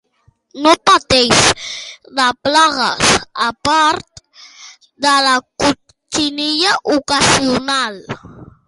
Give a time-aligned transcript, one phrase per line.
[0.61, 1.41] No pateix
[2.19, 3.11] de plagues,
[3.49, 4.25] a part
[5.07, 8.05] de la cotxinilla ocasional.